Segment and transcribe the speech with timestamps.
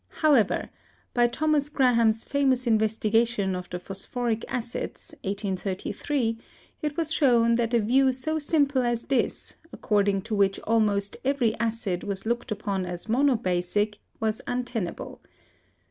[0.25, 0.71] However,
[1.13, 6.39] by Thomas Graham's famous investigation of the phosphoric acids (1833),
[6.81, 11.53] it was shown that a view so simple as this, according to which almost every
[11.59, 15.21] acid was looked upon as monobasic, was untenable.